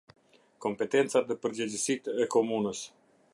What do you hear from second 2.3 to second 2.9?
komunës.